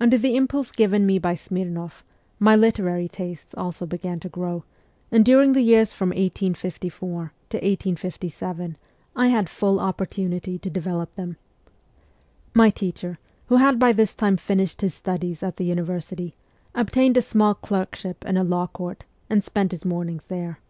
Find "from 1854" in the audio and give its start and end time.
5.92-7.34